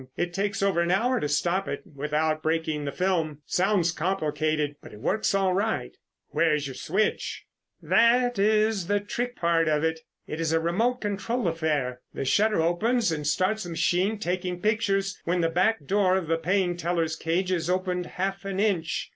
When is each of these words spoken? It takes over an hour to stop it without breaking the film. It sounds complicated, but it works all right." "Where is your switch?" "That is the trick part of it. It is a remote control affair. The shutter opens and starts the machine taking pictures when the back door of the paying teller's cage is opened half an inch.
It 0.17 0.33
takes 0.33 0.63
over 0.63 0.81
an 0.81 0.89
hour 0.89 1.19
to 1.19 1.29
stop 1.29 1.67
it 1.67 1.83
without 1.85 2.41
breaking 2.41 2.85
the 2.85 2.91
film. 2.91 3.43
It 3.45 3.51
sounds 3.53 3.91
complicated, 3.91 4.75
but 4.81 4.93
it 4.93 4.99
works 4.99 5.35
all 5.35 5.53
right." 5.53 5.95
"Where 6.29 6.55
is 6.55 6.65
your 6.65 6.73
switch?" 6.73 7.45
"That 7.83 8.39
is 8.39 8.87
the 8.87 8.99
trick 8.99 9.35
part 9.35 9.67
of 9.69 9.83
it. 9.83 9.99
It 10.25 10.41
is 10.41 10.53
a 10.53 10.59
remote 10.59 11.01
control 11.01 11.47
affair. 11.47 12.01
The 12.15 12.25
shutter 12.25 12.63
opens 12.63 13.11
and 13.11 13.27
starts 13.27 13.63
the 13.65 13.69
machine 13.69 14.17
taking 14.17 14.59
pictures 14.59 15.21
when 15.25 15.41
the 15.41 15.49
back 15.49 15.85
door 15.85 16.17
of 16.17 16.25
the 16.27 16.37
paying 16.37 16.77
teller's 16.77 17.15
cage 17.15 17.51
is 17.51 17.69
opened 17.69 18.07
half 18.07 18.43
an 18.43 18.59
inch. 18.59 19.09